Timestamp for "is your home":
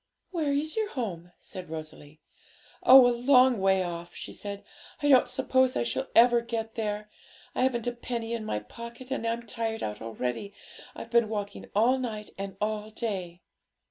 0.51-1.31